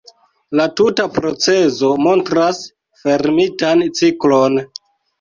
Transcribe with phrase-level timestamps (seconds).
[0.59, 2.65] La tuta procezo montras
[3.05, 4.63] fermitan ciklon.